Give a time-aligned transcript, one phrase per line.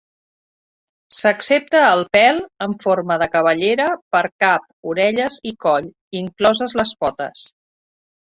[1.17, 5.93] S'accepta el pèl en forma de cabellera per cap, orelles i coll,
[6.23, 7.45] incloses les potes.